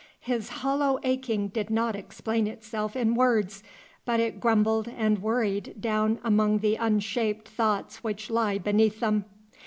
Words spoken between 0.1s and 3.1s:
His hollow aching did not explain itself